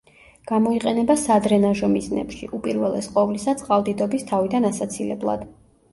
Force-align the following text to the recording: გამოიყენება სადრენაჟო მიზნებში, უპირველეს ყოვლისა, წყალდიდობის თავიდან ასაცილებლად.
გამოიყენება 0.51 1.15
სადრენაჟო 1.23 1.89
მიზნებში, 1.91 2.49
უპირველეს 2.61 3.11
ყოვლისა, 3.19 3.55
წყალდიდობის 3.61 4.27
თავიდან 4.33 4.67
ასაცილებლად. 4.71 5.51